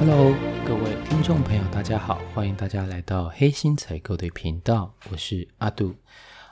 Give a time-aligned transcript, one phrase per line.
[0.00, 0.32] Hello，
[0.64, 5.92] 各位听众朋友，大家好，欢迎大家来到黑心采购的频道，我是阿杜。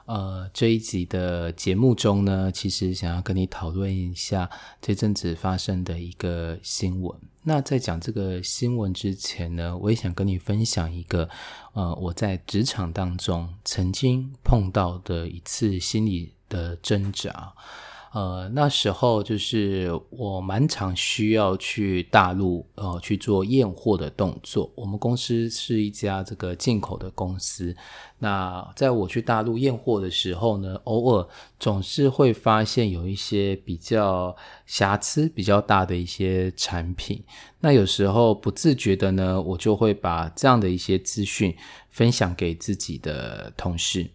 [0.06, 4.50] 呃，这一集的节目中呢，其实想要跟你讨论一下
[4.82, 7.16] 这阵子发生的一个新闻。
[7.44, 11.28] 那在讲这个新闻之前呢，我也想跟你分享一个
[11.74, 17.54] 呃，我在职场当中曾经碰到的一次心理的挣扎。
[18.16, 24.72] 呃，那时候就是我蛮常需要去大陆呃去做验货的动作。
[24.74, 27.76] 我们公司是一家这个进口的公司。
[28.18, 31.28] 那在我去大陆验货的时候呢，偶尔
[31.60, 37.22] 总是会发现有一些比较瑕疵比较大的一些产品。
[37.60, 41.54] 那有时候不自觉的呢，我就会把这样的一些资讯
[41.90, 44.08] 分享给自己的同事。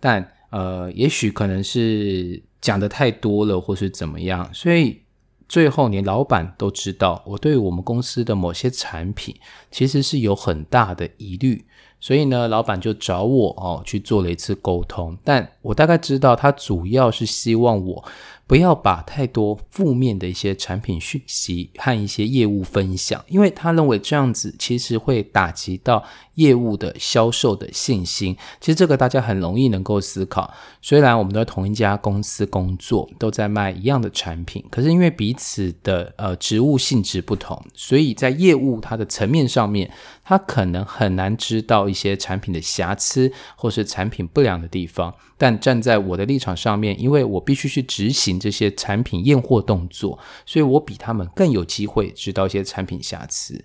[0.00, 2.42] 但呃，也许可能是。
[2.64, 5.02] 讲的太多了，或是怎么样，所以
[5.46, 9.36] 最后连老板都知道我对我们公司的某些产品
[9.70, 11.66] 其实是有很大的疑虑，
[12.00, 18.02] 所以呢，老板就找我哦去做了一次沟通，但我大概知道他主要是希望我。
[18.46, 28.36] 不要把太多负面的一些产品讯息和一些业务分享，因为他认为这样子其实会打击到业务的销售的信心。
[28.60, 30.52] 其实这个大家很容易能够思考。
[30.82, 39.90] 虽然我们都在同一家公司工作，都在卖一样的产品，可是因为彼此的呃职务性质不同，所以在业务它的层面上面，
[40.22, 45.14] 他可能很难知道一些产品的瑕疵或是产品不良的地方。
[45.36, 53.64] 但站在我的立场上面，因为我必须去执行这些产品验货动作，所以我比他们更有机会知道一些产品瑕疵。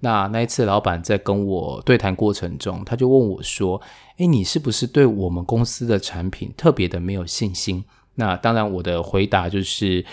[0.00, 3.80] 那那一次，老板在跟我对谈过程中，他就问我说
[4.18, 10.04] ：“诶，你是不是对我们公司的产品特别的没有信心？”那当然，我的回答就是，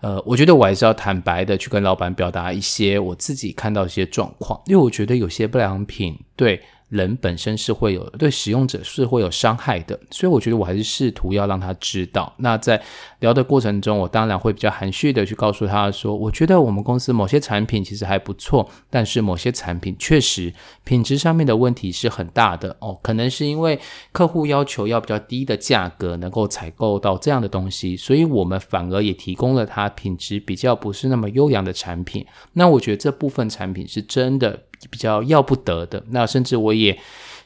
[0.00, 6.60] 呃，我觉得我还是要坦白的去跟老板表达一些我自己看到一些状况，因为我觉得有些不良品对。
[6.92, 12.30] 人本身是会有对使用者是会有伤害的，所以我觉得我还是试图要让他知道。
[12.36, 12.80] 那在
[13.20, 20.52] 聊的过程中，我当然会比较含蓄的去告诉他说，我觉得我们公司某些产品其实还不错，但是某些产品确实
[20.84, 23.80] 品质上面的问题是很大的哦，可能是因为
[24.12, 32.26] 客户要求要比较低的价格能够采购到这样的东西，所以我们反而也提供了它品质比较不是那么优良的产品。
[32.52, 34.64] 那我觉得这部分产品是真的。
[34.90, 36.98] 比较要不得的，那甚至我也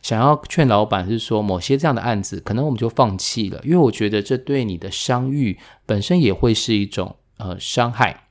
[0.03, 8.25] 想要劝老板，是说某些这样的案子，可能我们就放弃了，因为我觉得这对你的商誉本身也会是一种呃伤害。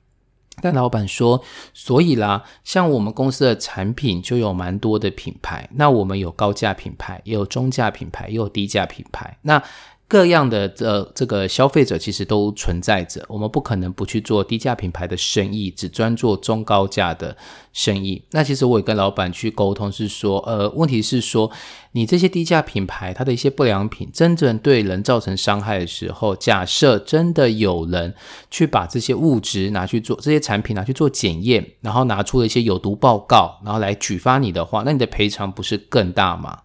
[0.61, 1.43] 但老板说，
[1.73, 9.61] 所以啦，像我们公司的产品就有蛮多的品牌，那我们有高价品牌，也有中价品牌，也有低价品牌，那。
[10.07, 17.35] 各样的这这个消费者其实都存在着，我们不可能不去做低价品牌的生意，只专做中高价的
[17.73, 18.23] 生意。
[18.29, 21.49] 那其实我也跟老板去沟通，是说，呃，问题是说，
[21.93, 28.13] 你这些低价品牌它的一些不良品，真正对人造成伤害的时候，假设真的有人
[28.51, 36.59] 去把这些物质拿去做这些产品拿去做检验，然后拿出了一些有毒报告，然后来举发你的话，那你的赔偿不是更大吗？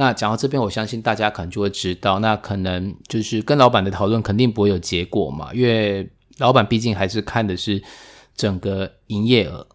[0.00, 7.82] 那讲到这边，我相信大家可能就会知道，那可能就是跟老板的讨论肯定不会有结果嘛，因为老板毕竟还是看的是
[8.36, 9.66] 整个营业额。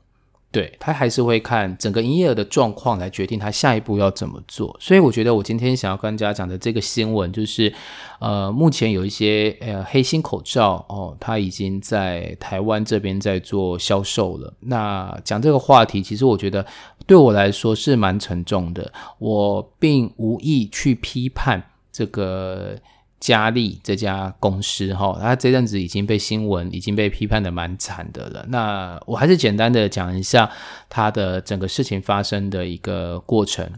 [0.53, 7.73] 对他还是会看整个营业额的状况来决定他下一步要怎么做，所以我觉得我今天想要跟大家讲的这个新闻就是，
[8.19, 14.53] 呃，目前有一些呃黑心口罩哦，它已经在台湾这边在做销售了。
[14.59, 16.63] 那讲这个话题，其实我觉得
[17.07, 22.77] 对我来说是蛮沉重的，我并无意去批判这个。
[23.23, 28.45] 佳丽这家公司哈，他这阵子已经被新闻已经被批判的蛮惨的了。
[28.49, 30.51] 那我还是简单的讲一下
[30.89, 33.71] 他的整个事情发生的一个过程。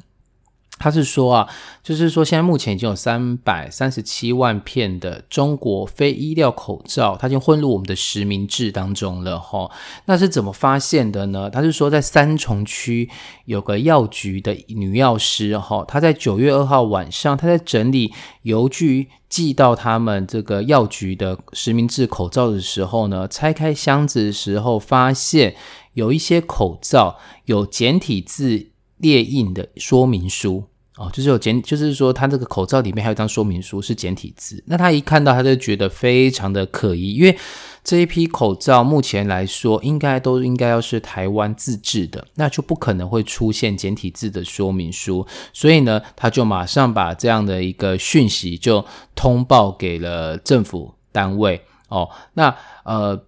[0.78, 1.50] 他是说啊，
[1.82, 9.72] 就是说现在目前已经有三百三十七万片的中国非医疗口罩，它已经混入我们的实名制当中了哈。
[10.06, 11.50] 那是怎么发现的呢？
[11.50, 13.10] 他是说在三重区
[13.46, 25.56] 有个药局的女药师哈，她在九月二号晚上，她在整理邮局寄到他们这个药局的实名制口罩的时候呢，拆开箱子的时候，发现
[25.94, 28.72] 有一些口罩有简体字。
[28.98, 30.64] 列印的说明书
[30.98, 34.64] 哦，就是有简，就是说他这个口罩里面还有一张说明书是简体字。
[34.66, 37.38] 那他一看到，他就觉得非常的可疑，因为
[37.84, 45.28] 这一批口罩目前来说，应该都应该要是台湾自制的，那就不可能会出现简体字的说明书。
[45.52, 52.10] 所以呢，他就马上把这样的一个讯息就通报给了政府单位哦。
[52.36, 52.56] 那
[52.86, 53.22] 呃。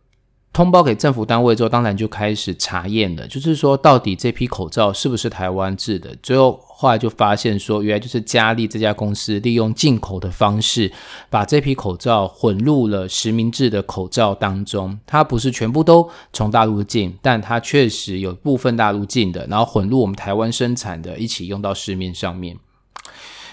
[0.54, 6.16] 通报给政府单位之后，当然就开始查验了，就是说到底这批口罩是不是台湾制的。
[6.24, 10.92] 最后后来就发现说，原来就是佳丽这家公司利用进口的方式，
[11.30, 14.98] 把这批口罩混入了实名制的口罩当中。
[15.06, 22.58] 它不是全部都从大陆进，但它确实有部分大陆进的，然后混入我们台湾生产的，一起用到市面上面。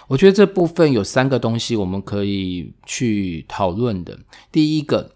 [0.08, 4.20] 我觉得这部分有三个东西我们可以去讨论的。
[4.50, 5.11] 第一个。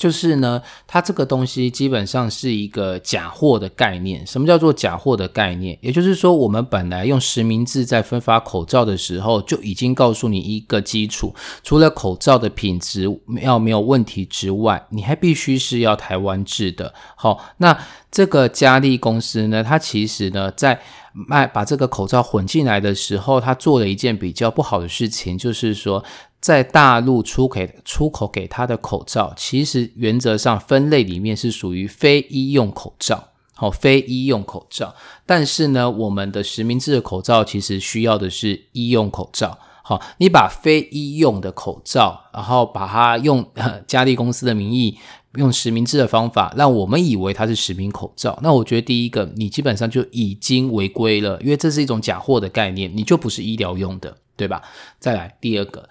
[0.00, 4.26] 就是呢，它这个东西基本上是一个假货的概念。
[4.26, 5.78] 什么叫做假货的概念？
[5.82, 13.04] 也就是说，我们本来用实名制在分发口罩的时候，就已经告诉你一个基础：除了口罩的品质
[13.42, 16.94] 要没有问题之外，你还必须是要台湾制的。
[17.14, 17.78] 好，那
[18.10, 20.80] 这个佳丽公司呢，它其实呢，在
[21.12, 26.02] 卖把这个口罩混进来的时候，它做了一件比较不好的事情，就是说。
[26.40, 34.94] 在大陆出给出口给他的口罩，其实原则上分类里面是属于非医用口罩，好，非医用口罩。
[35.26, 43.46] 但是呢，我们的实名制的口罩其实需要的是医用口罩，好，你把非医用的口罩，然后把它用
[43.86, 44.96] 佳丽公司的名义，
[45.34, 54.62] 用实名制的方法，让我们以为它是实名口罩，那我觉得第一个，你基本上就已经违规了，因为这是一种假货的概念，你就不是医疗用的，对吧？
[54.98, 55.86] 再来第二个。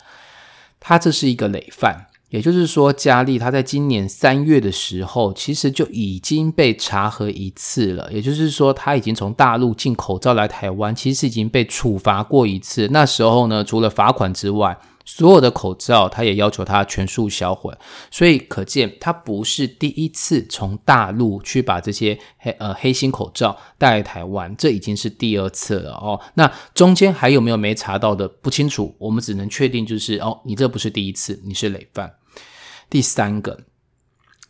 [0.80, 8.12] 他这是一个累犯，也就是说，佳丽他在今年三月的时候，其实就已经被查核一次了。
[8.12, 12.88] 也就是说，他已经从大陆进口罩来台湾，其实已经被处罚过一次。
[12.90, 14.78] 那时候呢，除了罚款之外，
[15.12, 17.76] 所有的口罩，他也要求他全数销毁，
[18.12, 26.22] 所以可见他不是第一次从大陆去把这些黑呃黑心口罩带来台湾，这已经是第二次了哦。
[26.36, 32.14] 那中间还有没有没查到的不清楚，我们只能确定就是哦，你这不是第一次，你是累犯。
[32.88, 33.62] 第三个，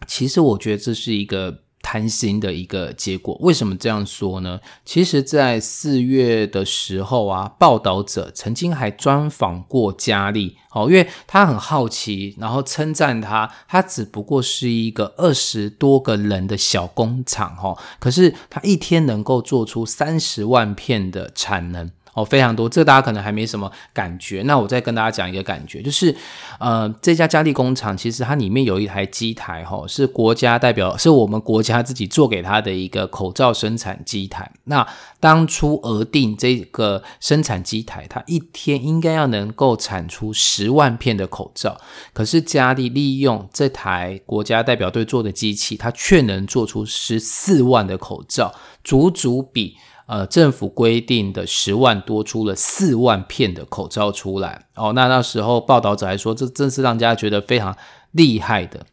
[0.07, 1.63] 其实我觉得这是一个。
[1.91, 4.59] 贪心的一个结果，为什么这样说呢？
[4.85, 21.89] 其实，在四月的时候啊，报道者曾经还专访过佳丽，哦，因为他很好奇，然后称赞他，他只不过是一个二十多个人的小工厂，哈，可是他一天能够做出三十万片的产能。
[22.13, 24.41] 哦，非常多，这大家可能还没什么感觉。
[24.43, 26.15] 那我再跟大家讲一个感觉，就是，
[26.59, 34.51] 呃，这家佳丽工厂其实它里面有一台机台，哈，是国家代表，是我们国家自己做给他的一个口罩生产机台。
[34.65, 34.85] 那
[35.19, 41.79] 当初额定这个生产机台，它一天应该要能够产出十万片的口罩，
[42.13, 48.53] 可是佳丽利用这台国家代表队做的机器，它却能做出十四万的口罩，
[48.83, 49.77] 足足比。
[50.09, 57.77] 呃，政府规定的十万多出了四万片的口罩出来哦，那那时候报道者还说，这真是让大家觉得非常
[58.13, 58.83] 厉害的。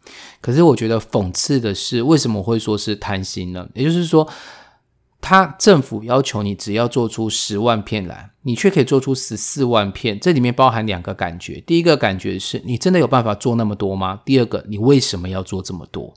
[0.42, 3.66] 可是我觉得讽刺的是，为什么会说是贪心呢？
[3.72, 4.28] 也就是说，
[5.22, 14.20] 他政府要求你只要做出十万片来，你却可以做出十四万片，这里面包含两个感觉：第一个感觉是你真的有办法做那么多吗？
[14.26, 16.12] 第二个，你为什么要做这么多？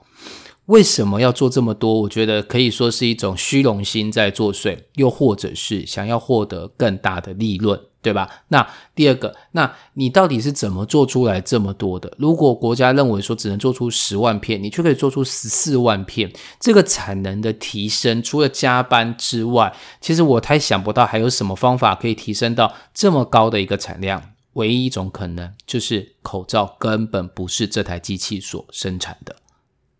[0.69, 2.01] 为什么要做这么多？
[2.01, 8.43] 我觉得可以说是一种虚荣心在作祟，又或者是想要获得更大的利润，对吧？
[8.49, 12.13] 那第二个，那你到底是怎么做出来这么多的？
[12.19, 24.21] 如果国家认为说只能做出十万片，你却可以做出十四万片，这个产能的提升，除了加班之外，其实我太想不到还有什么方法可以提升到这么高的一个产量。
[24.53, 29.35] 唯一一种可能就是口罩根本不是这台机器所生产的，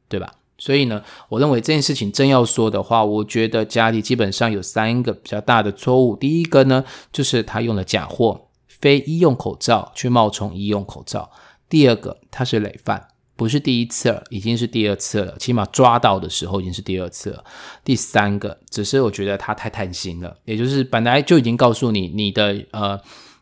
[0.08, 0.34] 对吧？
[0.60, 6.16] 所以呢，我认为这件事情真要说的话，我觉得家里基本上有三个比较大的错误。
[6.16, 11.32] 第一个呢，就是他用了假货，非医用口罩去冒充医用口罩；
[11.70, 17.44] 第二个，他是累犯，不是第一次了，已经是第二次了，起码抓到的时候已经是第二次了；
[17.84, 23.00] 第三个，只是我觉得他太贪心了，也就是本来就已经告诉你，你的呃。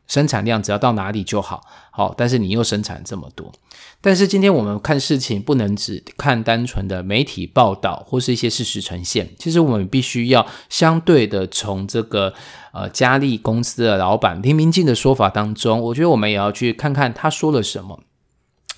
[0.07, 1.61] 生产量只要到哪里就好，
[1.91, 3.51] 好，但是你又生产这么多，
[3.99, 12.33] 但是今天我们看事情不能只看单纯的媒体报道或是一些事实呈现，其实我们必须要相对的从这个
[12.71, 17.99] 呃佳丽公司的老板林明进的说法当中，我觉得我们也要去看看他说了什么。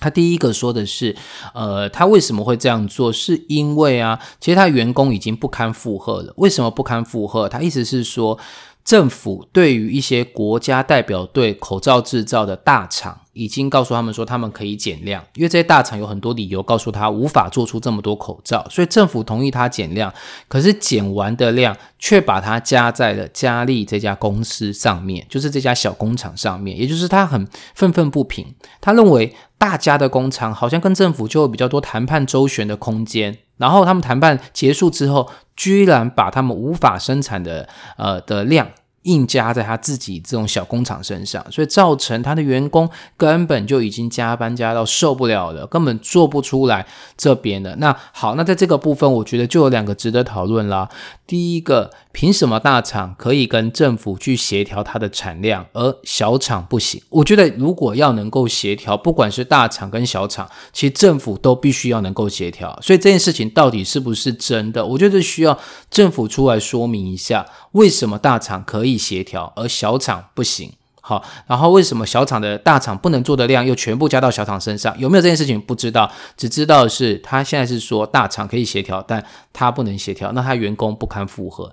[0.00, 1.14] 他第一个说的是，
[1.52, 3.12] 呃，他为什么会这样做？
[3.12, 6.32] 是因为啊，其实他员工已经不堪负荷了。
[6.38, 7.48] 为什么不堪负荷？
[7.48, 8.38] 他意思是说。
[8.84, 20.12] 政府对于一些国家代表队口罩制造的大厂，已经告诉他们说，他们可以减量，因为这些大厂有很多理由告诉他无法做出这么多口罩，所以政府同意他减量。
[20.48, 33.38] 可是减完的量却把它加在了佳利这家公司上面，就是这家小工厂上面，也就是他很愤愤不平，他认为大家的工厂好像跟政府就有比较多谈判周旋的空间。
[33.60, 38.66] 然后他们谈判结束之后，居然把他们无法生产的呃的量
[39.02, 47.76] 硬加在他自己这种小工厂身上，所以造成他的员工根本就已经加班加到受不了了，根本做不出来这边的。
[47.76, 50.88] 那好，那在这个部分，我觉得就有两个值得讨论啦。
[51.26, 51.90] 第一个。
[52.12, 57.00] 凭什么大厂可以跟政府去协调它的产量，而小厂不行？
[57.08, 62.76] 我觉得如果要能够协调，不管是大厂跟小厂，其实政府都必须要能够协调。
[62.82, 64.84] 所以这件事情到底是不是真的？
[64.84, 65.56] 我觉得需要
[65.88, 70.72] 政府出来说明一下，为什么大厂可以协调，而小厂不行。
[71.02, 74.96] 好，然后为什么小厂的大厂不能做的量又全部加到小厂身上？
[74.98, 81.72] 有没有这件事情不知道，只知道是他现在是说大厂可以协调，但他不能协调，那他员工不堪负荷。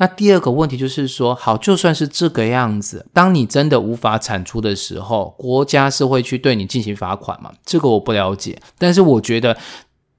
[0.00, 7.52] 那第二个问题就是说，好，就算是这个样子，当你真的无法产出的时候，国家是会去对你进行罚款吗？
[7.66, 9.58] 这个我不了解，但是我觉得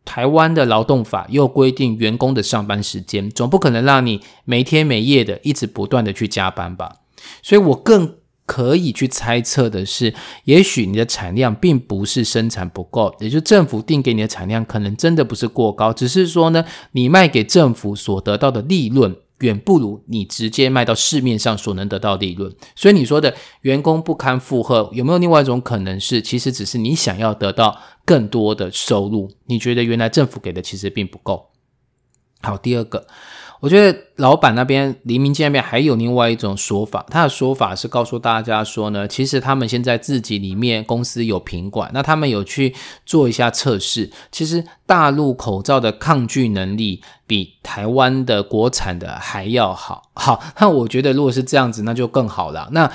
[0.05, 6.97] 台湾的劳动法又规定员工的上班时间，总不可能让你每天每夜的一直不断的去加班吧？
[7.41, 8.15] 所以我更。
[8.49, 10.11] 可以去猜测的是，
[10.45, 22.55] 也许你的产量并不是生产不够，也就政府定给你的产量可能真的不是过高，只是说呢，你卖给政府所得到的利润远不如你直接卖到市面上所能得到利润。
[22.75, 29.31] 所以你说的员工不堪负荷，有没有另外一种可能是，其实只是你想要得到更多的收入？
[29.45, 31.49] 你觉得原来政府给的其实并不够。
[32.41, 33.07] 好，第二个。
[33.59, 42.73] 我觉得老板那边黎明见面还有另外一种说法，他的说法是告诉大家说呢，其实他们现在自己里面公司有品管，那他们有去
[43.05, 50.03] 做一下测试，其实大陆口罩的抗拒能力比台湾的国产的还要好。
[50.13, 52.69] 好，那我觉得如果是这样子，那就更好了。
[52.71, 52.89] 那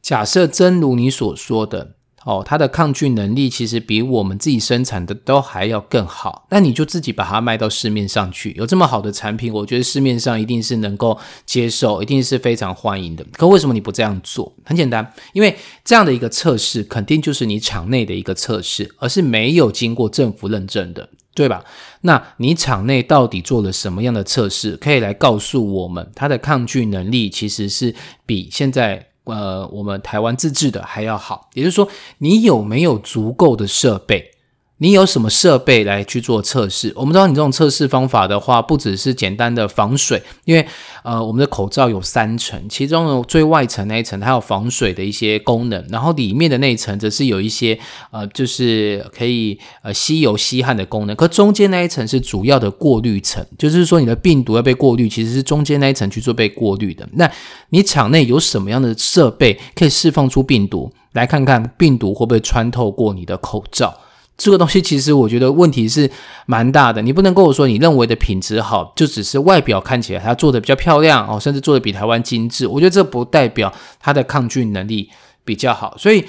[0.00, 1.97] 假设真如你所说的。
[2.28, 6.46] 哦，它的抗菌能力其实比我们自己生产的都还要更好。
[6.50, 13.24] 那你就自己把它卖到市面上去，有这么好的产品，我觉得市面上一定是能够接受，一定是非常欢迎的。
[13.32, 14.54] 可为什么你不这样做？
[14.62, 21.64] 很简单，因为这样的一个测试肯定就是你厂内的一个测试，而是没有经过政府认证的，对吧？
[22.02, 27.94] 那你厂内到底做了什么样的测试，可以来告诉我们，它的抗菌能力其实是
[28.26, 29.07] 比现在。
[29.28, 34.32] 呃，我们台湾自制的还要好，也就是说，你有没有足够的设备？
[34.80, 36.92] 你有什么设备来去做测试？
[36.94, 40.64] 我们知道，你这种测试方法的话，不只是简单的防水，因为
[41.02, 47.76] 呃，我们的口罩有三层，其中的最外层那一层它有防水的一些功能，然后里面的那一层则是有一些
[48.12, 51.16] 呃，就是可以呃吸油吸汗的功能。
[51.16, 57.08] 可中间那一层是主要的过滤层，就是说你的病毒要被过滤，其实是中间那一层去做被过滤的。
[57.14, 57.28] 那
[57.70, 60.92] 你场内有什么样的设备可以释放出病毒？
[61.14, 63.98] 来看看病毒会不会穿透过你的口罩？
[64.38, 66.08] 这个东西其实我觉得问题是
[66.46, 72.64] 蛮大的，你不能跟我说你认为的品质好，就只是外表看起来它做的比较漂亮哦，甚至做的比台湾精致。
[72.64, 75.10] 我觉得这不代表它的抗菌能力
[75.44, 75.96] 比较好。
[75.98, 76.24] 所以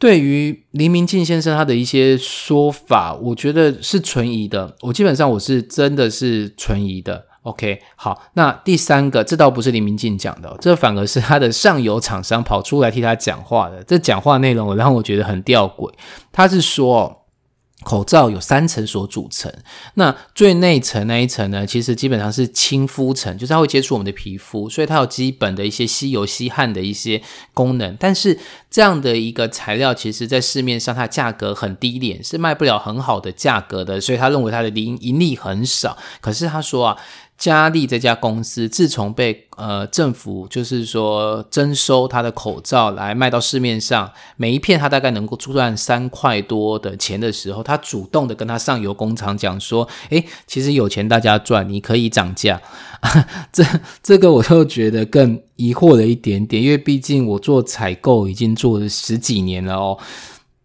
[0.00, 4.74] 对于黎明进先生他的一些说法，我觉得是存疑的。
[4.80, 7.24] 我基本上我是真的是存疑的。
[7.42, 13.80] OK，好，那第三个，这倒不是黎明进讲的，这反而是他的上游厂商跑出来替他讲话的。
[13.84, 15.92] 这讲话内容让我觉得很吊诡，
[16.32, 17.14] 他是说。
[17.84, 19.52] 口罩有三层所组成，
[19.94, 27.22] 那最内层那一层呢，其实基本上是亲肤层，就是它会接触我们的皮肤，所以它有基本的一些吸油吸汗的一些
[27.54, 27.96] 功能。
[27.98, 28.38] 但是
[28.70, 35.96] 这样的一个材料，其实在市面上它价格很低廉，是卖不了很好的价格的，所以他认为它的盈盈利很少。
[36.20, 36.98] 可是他说啊。
[37.38, 52.60] 佳利这家公司自从被呃政府就是说征收它的口罩来卖到市面上，每一片它大概能够赚三块多的钱的时候，他主动的跟他上游工厂讲说：“诶，其实有钱大家赚，你可以涨价。”
[53.54, 53.64] 这
[54.02, 59.98] 这个我就觉得更疑惑了一点点，因为毕竟我做采购已经做了十几年了哦。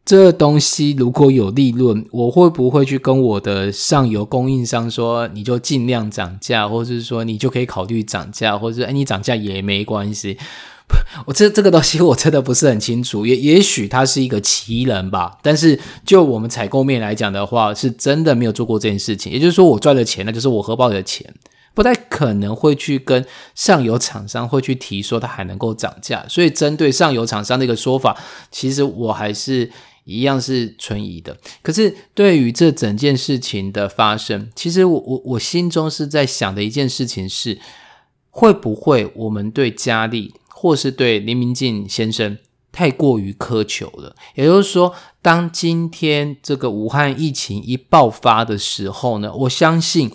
[0.06, 10.38] 这东西如果有利润，我会不会去跟我的上游供应商说，你就尽量涨价，或者是说你就可以考虑涨价，或者是哎你涨价也没关系。
[11.26, 15.40] 我这这个东西我真的不是很清楚，也也许他是一个奇人吧。
[15.42, 19.32] 但是就我们采购面来讲的话，是真的没有做过这件事情。
[19.32, 21.34] 也就是说，我赚的钱那就是我荷包里的钱。
[21.74, 23.26] 不太可能会去跟
[23.56, 26.26] 上游厂商会去提说它还能够涨价。
[26.28, 28.18] 所以针对上游厂商那个说法，
[28.52, 29.72] 其实我还是
[30.04, 31.38] 一样是存疑的。
[31.62, 37.60] 可是对于这整件事情的发生，其实我我我心中是在想的一件事情是，
[38.30, 42.38] 会不会我们对佳丽或是对林明进先生？
[42.76, 50.12] 太过于苛求了，也就是说，当今天这个武汉疫情一爆发的时候呢，我相信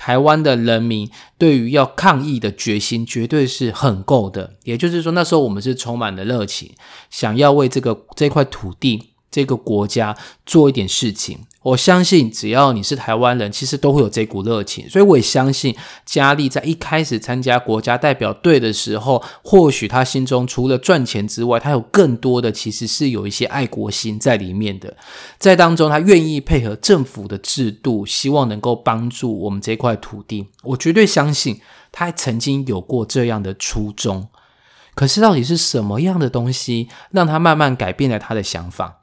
[0.00, 4.54] 台湾的人民对于要抗议的决心绝对是很够的。
[4.64, 6.72] 也就是说，那时候我们是充满了热情，
[7.10, 11.38] 想要为这个这块土地、这个国家做一点事情。
[11.62, 14.88] 我相信，只要你是台湾人，其实都会有这股热情。
[14.88, 24.96] 所以，我也相信佳丽在一开始参加国家代表队的时候，或许他心中除了赚钱之外，他有更多的其实是有一些爱国心在里面的。
[25.38, 30.46] 在当中，他愿意配合政府的制度，希望能够帮助我们这块土地。
[30.62, 31.60] 我绝对相信，
[31.92, 34.28] 他曾经有过这样的初衷。
[34.94, 38.99] 可是，到底是什么样的东西，让他慢慢改变了他的想法？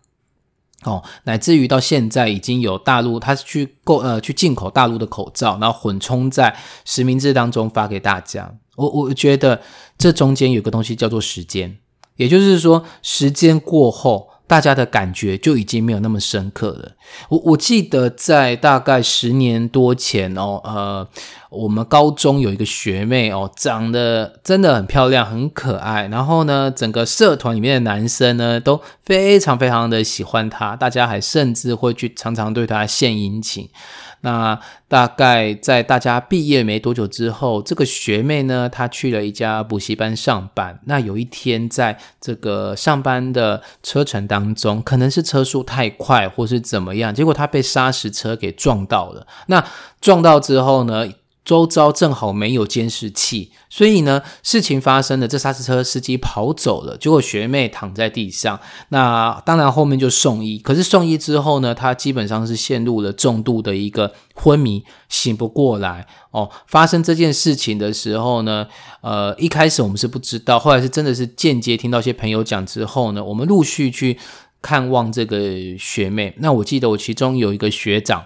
[0.84, 6.56] 哦，乃至于到现在已经有大陆，他是去购呃去进口大陆的口罩，然后混充在
[6.86, 8.54] 实名制当中发给大家。
[8.76, 9.62] 我我觉得
[9.98, 11.78] 这中间有个东西叫做时间，
[12.16, 14.27] 也就是说时间过后。
[14.48, 16.92] 大家的感觉就已经没有那么深刻了。
[17.30, 21.08] 我我记得在大概十年多前哦，呃，
[21.50, 26.08] 我们高中有一个学妹哦，长得真的很漂亮，很可爱。
[26.08, 33.70] 然后呢，整个社团里面的男生呢都非常非常的喜欢她，大家还甚至会去常常对她献殷勤。
[34.28, 40.78] 那大概在大家毕业没多久之后，这个学妹呢，她去了一家补习班上班。
[40.84, 49.26] 那有一天，在这个上班的车程当中，可能是车速太快，或是怎么样，结果她被砂石车给撞到了。
[49.46, 49.64] 那
[50.02, 51.08] 撞到之后呢？
[51.48, 58.60] 周遭正好没有监视器，所以呢，事情发生了，这刹车司机跑走了，结果学妹躺在地上。
[58.90, 66.06] 那当然后面就送医，可是送医之后呢，她基本上是陷入了重度的一个昏迷，醒不过来。
[66.32, 68.68] 哦，发生这件事情的时候呢，
[69.00, 74.20] 呃，一开始我们是不知道，后来是真的是间接听到一些朋友讲之后呢，我们陆续去
[74.62, 75.40] 看望这个
[75.80, 76.36] 学妹。
[76.40, 78.26] 那我记得我其中有一个学长。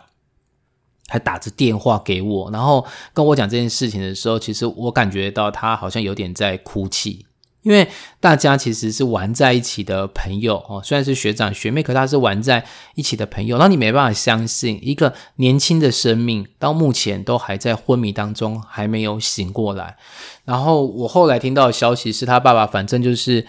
[1.11, 7.25] 还打着电话给我，然后跟我讲这件事情的时候，其实我感觉到他好像有点在哭泣，
[7.63, 7.85] 因为
[8.21, 12.63] 大家其实是玩在一起的朋友哦，虽然是学长学妹，可他是玩在
[12.95, 19.97] 一起的朋友，那你没办法相信一个年轻的生命到目前都还在昏迷当中，还没有醒过来。
[20.45, 23.45] 然后我后来听到的消息是他爸爸，反正就是。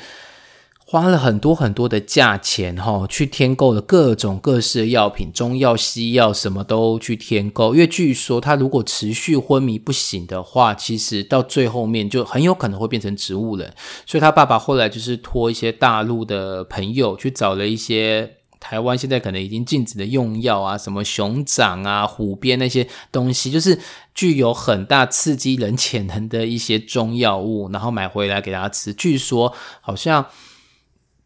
[0.93, 7.73] 花了很多很多的价钱，哈，去添购了各种各式的药品，中药、西药，什么都去添购。
[7.73, 13.73] 因为据说他如果持续昏迷不醒的话，其实到最后面就很有可能会变成植物人。
[14.05, 23.79] 所以他爸爸后来就是托一些大陆的朋友去找了一些台湾现在可能已经禁止的用药啊，什么熊掌啊、虎鞭那些东西，就是
[24.15, 28.93] 具有很大刺激人潜能的一些中药物，然后买回来给他吃。
[28.93, 30.27] 据说好像。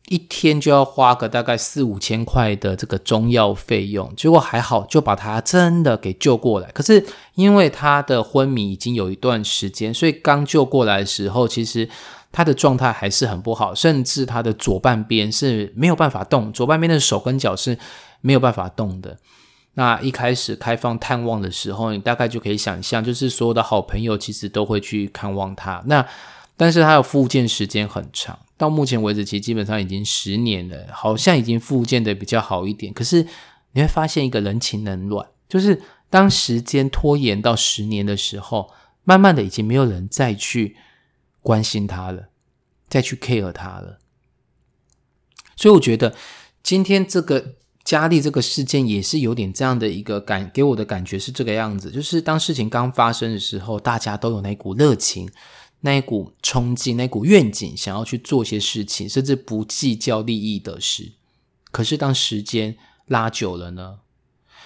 [0.09, 6.71] 一天就要花个大概四五千块的这个中药费用，结果还好就把他真的给救过来。
[6.71, 11.89] 可是因为他的昏迷已经有一段时间，所以刚救过来的时候，其实
[12.31, 17.77] 他的状态还是很不好，甚至他的左半边是没有办法动，左半边的手跟脚是
[18.21, 19.19] 没有办法动的。
[19.75, 25.83] 那一开始开放探望的时候，你大概就可以想象，就是所有的好朋友其实都会去看望他。
[25.87, 26.07] 那
[26.57, 28.39] 但是他的复健时间很长。
[28.57, 32.91] 到目前为止，其实基本上已经十年了，好像已经复健的比较好一点。
[32.93, 33.27] 可是
[33.73, 38.73] 你会发现一个人情冷暖，就是当时间拖延到十年的时候，
[39.05, 40.75] 慢慢的已经没有人再去
[41.43, 42.29] 关心他了，
[42.89, 43.99] 再去 care 他了。
[45.55, 46.15] 所以我觉得
[46.63, 55.31] 今天这个佳丽这个事件也是有点这样的一个感，给我的感觉是这个样子，就是当事情刚发生的时候，大家都有那股热情。
[55.81, 61.13] 那一股冲劲，那股愿景，想要去做些事情，甚至不计较利益的事。
[61.71, 63.99] 可是当时间拉久了呢？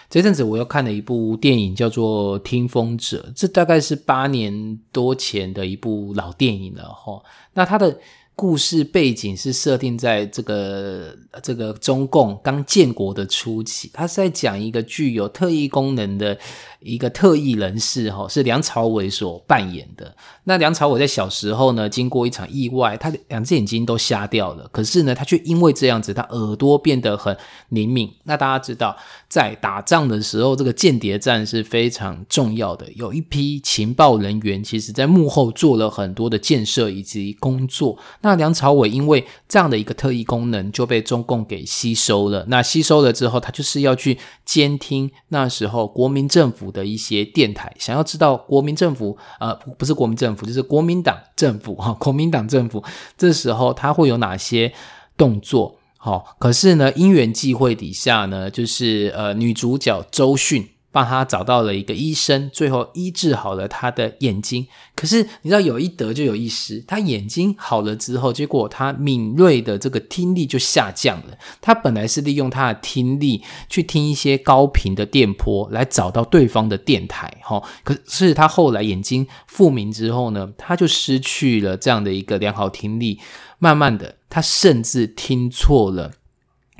[0.08, 7.22] 这阵子我又看了一部电影，叫做《听风者》，这大概是八年多前的一部老电影了哈。
[7.54, 7.96] 那它的
[8.34, 16.36] 故事背景是设定在这个这个中共刚建国的初期，它是在讲一个具有特异功能的
[16.80, 20.14] 一个特异人士哈，是梁朝伟所扮演的。
[20.44, 24.68] 那梁朝伟在小时候呢，经过一场意外，他的两只眼睛都瞎掉了。
[24.72, 27.36] 可是呢，他却因为这样子，他耳朵变得很
[27.68, 28.10] 灵敏。
[28.24, 28.96] 那大家知道，
[29.28, 32.90] 在打仗的时候，这个间谍战是非常重要的。
[32.96, 37.98] 有一批情报人员，其实在幕后做了很多的建设以及工作。
[38.22, 42.46] 那梁朝伟因为这样的一个特异功能，就被中共给吸收了。
[42.48, 52.82] 那吸收了之后，他就是要去监听那时候国民政府的一些电台，想要知道国民政府，呃，不是国民政府，就是国民党政府哈，国民党政府
[53.16, 54.72] 这时候他会有哪些
[55.16, 55.76] 动作？
[55.96, 60.66] 好，可是呢，因缘际会底下呢，就是呃，女主角周迅。
[60.92, 64.66] 帮他找到了一个医生，最后医治好了他的眼睛。
[64.96, 71.38] 可是你知道有一得就有一失，他眼睛好了之后，结果他敏锐的这个听力就下降了。
[71.60, 77.62] 他本来是利用他的听力去听一些高频的电波来找到对方的电台，哈。
[77.84, 83.20] 可是他后来眼睛复明之后呢，他就失去了这样的一个良好听力。
[83.58, 86.12] 慢慢的，他甚至听错了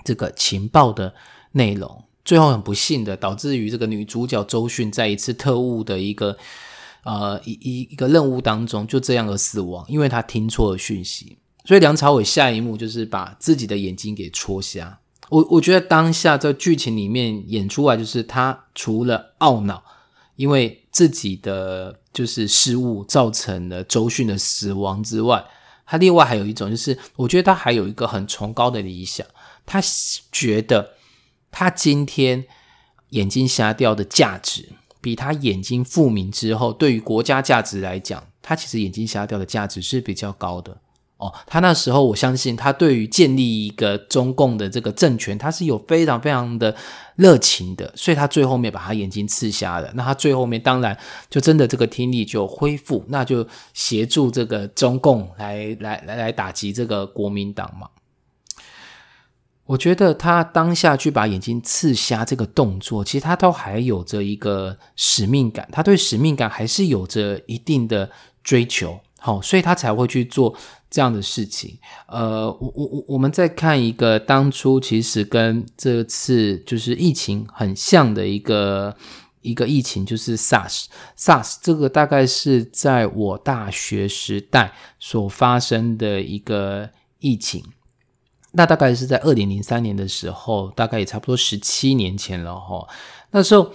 [0.02, 1.14] 这个情报的
[1.52, 2.04] 内容。
[2.30, 6.38] 最后很不幸的，导致于这个女主角周迅在一次特务的一个
[7.02, 11.38] 呃一一一个任务当中就这样而死亡，因为她听错了讯息。
[11.64, 15.00] 所以梁朝伟下一幕就是把自己的眼睛给戳瞎。
[15.28, 19.82] 我我觉得当下这剧情里面演出来，就是他除了懊恼，
[20.36, 25.44] 因为自己的就是失误造成了周迅的死亡之外，
[25.84, 29.26] 他另外还有一种就是，我觉得他还有一个很崇高的理想，
[29.66, 29.82] 他
[30.30, 30.90] 觉得。
[31.50, 32.44] 他今天
[33.10, 34.68] 眼睛瞎掉的价值，
[35.00, 40.78] 比他眼睛复明之后对于国家价值来讲，他其实眼睛瞎掉的价值是比较高的
[41.16, 41.32] 哦。
[41.46, 46.74] 他那时候，我相信他对于建立一个中共的这个政权，他是有非常非常的
[47.16, 49.90] 热情的，所以他最后面把他眼睛刺瞎了。
[49.94, 50.96] 那他最后面当然
[51.28, 57.88] 就真的这个听力就恢复，那就协助这个中共来来来来打击这个国民党嘛。
[59.70, 68.10] 我觉得他当下去把眼睛刺瞎这个动作，其实他都还有着一个使命感，他对使命感还是有着一定的
[68.42, 70.52] 追求，好，所以他才会去做
[70.90, 71.78] 这样的事情。
[72.08, 78.96] 呃，我我我我们再看一个当初其实跟这次就是疫情很像的一个
[79.40, 87.62] 一个疫情，就是 SARS，SARS 这个大概是在我大学时代所发生的一个疫情。
[88.52, 92.88] 那大概是在二零零三年的时候，大概也差不多十七年前了哈。
[93.30, 93.72] 那时候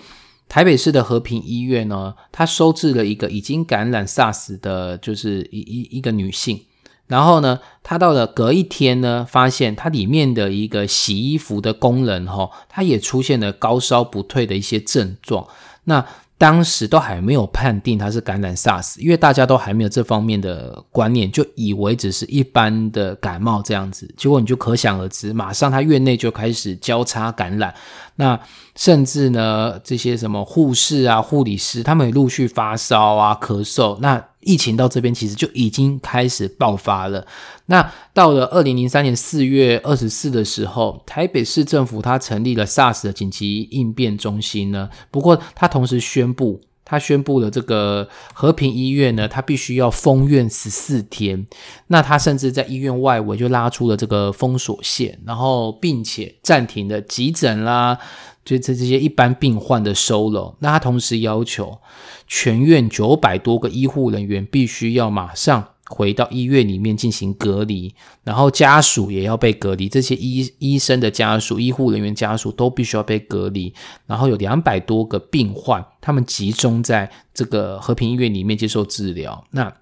[0.49, 6.65] 台北市的和平医院呢，它收治了一个已经感染 SARS 的，就是一一一个女性。
[7.07, 15.47] 然后呢，她到了隔一天呢，发现她里面的一个洗衣服的工人哈，他也出现了高烧不退的一些症状。
[15.83, 16.05] 那
[16.37, 24.13] 当时都还没有判定他是感染 SARS，因为大家都还没有这方面的观念，就以为只是一般的感冒这样子。
[24.17, 27.73] 结果你就可想而知，马上他院内就开始交叉感染，
[28.15, 28.39] 那
[28.75, 34.23] 甚至呢，这些什么护士啊、护理师，他们也陆续发烧啊、咳嗽，那。
[34.45, 37.27] 疫情到这边其实就已经开始爆发了。
[37.65, 44.89] 那到了二零零三年四月二十四的时候，台北市政府它成立了 SARS 的紧急应变中心呢。
[45.11, 51.45] 不过它同时宣布，他宣布了这个和平医院呢，他必须要封院十四天。
[51.87, 57.97] 那他甚至在医院外围就拉出了这个封锁线，然后并且暂停了急诊啦。
[58.45, 61.79] 就这这些一般病患的收容，那他同时要求
[62.27, 67.93] 全院九百多个医护人员必须要马上回到医院里面进行隔离，
[68.23, 73.73] 然后家属也要被隔离，这些医医生的家属、医护人员家属都必须要被隔离，
[74.05, 79.43] 然后有两百多个病患，他们集中在这个和平医院里面接受治疗。
[79.51, 79.73] 那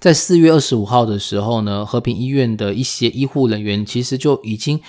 [0.00, 4.80] 在四月二十五号的时候呢，和平医院的一些医护人员其实就已经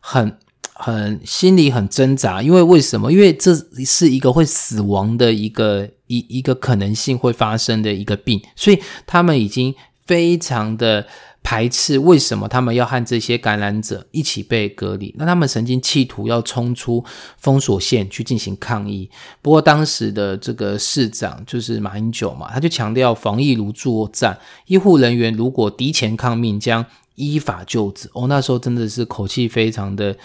[0.00, 0.38] 很。
[0.76, 3.12] 很心里很挣扎，因为为什么？
[3.12, 9.72] 因为这是一个会死亡的一个一一个可能性会发生的一个病，所以他们已经
[10.04, 11.06] 非常的
[11.44, 11.96] 排斥。
[11.96, 15.14] 为什么他们要和这些感染者一起被隔离？
[15.16, 17.04] 那他们曾经企图要冲出
[17.38, 19.08] 封锁线去进行抗议，
[19.40, 26.84] 不过当时的这个市长就是马英九嘛，他就强调防疫如作战，医护人员如果敌前抗命，将
[27.14, 28.10] 依法救治。
[28.14, 30.16] 哦，那时候真的是口气非常的。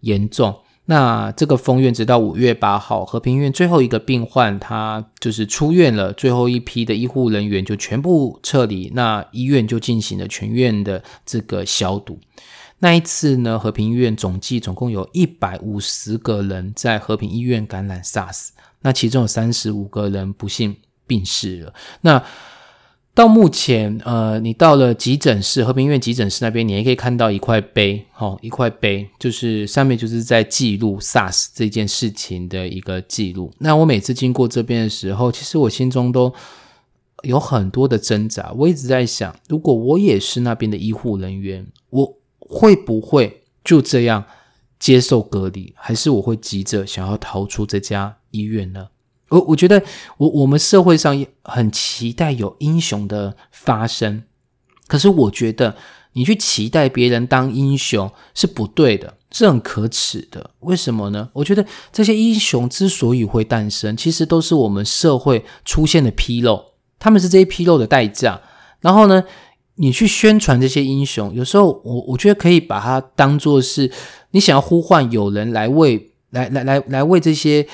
[0.00, 12.18] 严重，那这个封院直到五月八号，和平医院最后一个病患他就是出院了，最后一批的医护人员就全部撤离，那医院就进行了全院的这个消毒。
[12.78, 18.50] 那一次呢，和平医院总计总共有一百五十个人在和平医院感染 SARS，
[18.82, 21.74] 那其中有三十五个人不幸病逝了。
[22.02, 22.22] 那
[23.18, 33.52] 到目前，呃，你到了急诊室，和平医院急诊室那边，你也可以看到一块碑，哦，一块碑，就是上面就是在记录 SARS 这件事情的一个记录。
[33.58, 36.32] 那我每次经过这边的时候，其实我心中都
[37.24, 38.52] 有很多的挣扎。
[38.56, 44.26] 我一直在想，如果我也是那边的医护人员，我会不会就这样
[44.78, 48.90] 接受隔离，还是我会急着想要逃出这家医院呢？
[49.30, 49.82] 我我觉得，
[50.16, 54.22] 我我们社会上也很期待有英雄的发生，
[54.86, 55.76] 可是我觉得
[56.14, 60.52] 你去期待别人当英雄是不对的，是很可耻的。
[60.60, 61.28] 为什么呢？
[61.34, 66.64] 我觉得这些英雄之所以会诞生，其实都是我们社会出现的纰漏，
[66.98, 68.40] 他们是这些纰漏的代价。
[68.80, 69.22] 然后呢，
[69.74, 73.92] 你去宣传这些英雄，有时候我我觉得可以把它当做是
[74.30, 77.68] 你想要呼唤有人来为来来来来为这些。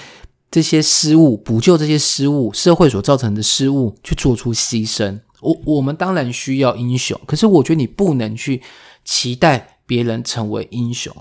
[0.54, 5.18] 这些失误，补救这些失误，社会所造成的失误，去做出牺牲。
[5.40, 8.62] 我我们当然需要英雄，可是我觉得你不能去
[9.04, 11.12] 期待别人成为英雄。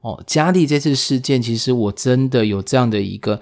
[0.00, 3.38] 哦，佳丽这次事件，其实我真的有这样的一个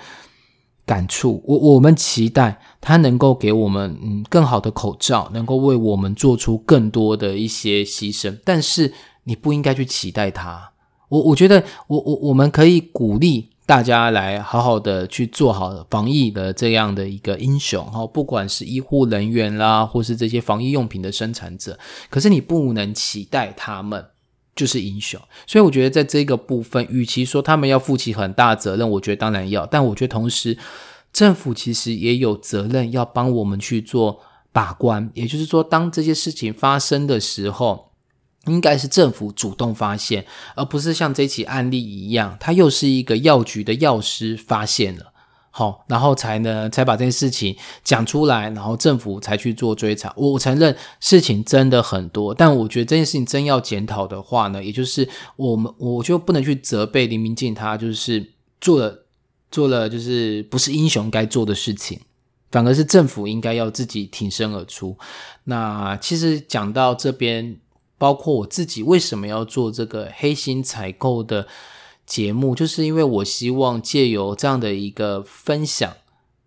[0.84, 1.40] 感触。
[1.46, 10.72] 我我们期待他能够给我们嗯更好的口罩，能够为我们做出更多的一些牺牲，但是你不应该去期待他。
[11.08, 13.50] 我我觉得，我我我们可以鼓励。
[13.68, 21.78] 大家来好好的去做好防疫的这样的一个英雄哈，不管是医护人员啦，或是这些防疫用品的生产者，
[22.08, 24.06] 可是你不能期待他们
[24.56, 25.20] 就是英雄。
[25.46, 30.56] 所以我觉得在这个部分，与其说他们要负起很大责任，我觉得当然要，但我觉得同时
[31.12, 35.10] 政府其实也有责任要帮我们去做把关。
[35.12, 37.87] 也就是说，当这些事情发生的时候。
[38.48, 40.24] 应该是政府主动发现，
[40.56, 45.12] 而不是像这起案例一样，他又是一个药局的药师发现了，
[45.50, 50.12] 好，然后才呢才把这件事情讲出来，然后政府才去做追查。
[50.16, 59.06] 我承认事情真的很多，但我觉得这件事情真要检讨的话呢，也就是我们我就不能去责备林明静，他就是做了
[59.50, 62.00] 做了就是不是英雄该做的事情，
[62.50, 64.96] 反而是政府应该要自己挺身而出。
[65.44, 67.58] 那其实讲到这边。
[67.98, 71.46] 包括我自己为什么要做这个黑心采购的
[72.06, 75.92] 节目，就是因为我希望借由这样的一个分享，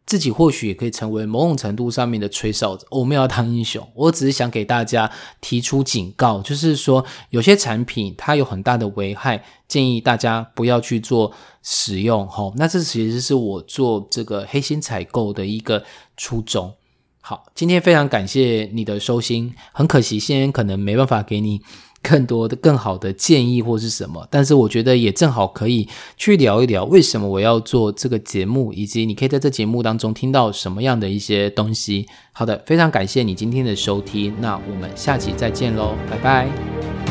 [0.07, 2.87] 自己或许也可以成为某种程度上面的吹哨子。
[2.89, 12.27] 我们要当英雄，我只是想给大家提出警告，就是说有些产品它有很大的危害，建议大家不要去做使用。
[12.27, 15.83] 吼，那这其实是我做这个黑心采购的一个
[16.17, 16.73] 初衷。
[17.31, 19.53] 好，今天非常感谢你的收听。
[19.71, 21.61] 很可惜，现在可能没办法给你
[22.03, 32.05] 更多的、更好的建议或是什么，但是我觉得也正好可以去聊一聊为什么我要做这个节目，以及你可以在这节目当中听到什么样的一些东西。
[32.33, 37.10] 好的，非常感谢你今天的收听，那我们下期再见喽，拜拜。